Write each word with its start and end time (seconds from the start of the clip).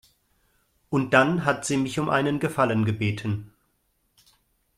Und 0.89 1.13
dann 1.13 1.45
hat 1.45 1.63
sie 1.63 1.77
mich 1.77 1.99
um 1.99 2.09
einen 2.09 2.39
Gefallen 2.39 2.85
gebeten. 2.85 3.53